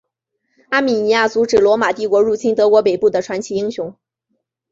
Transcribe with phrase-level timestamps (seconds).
[0.69, 3.93] 阿米尼亚阻止罗马帝国入侵德国北部的传奇英雄。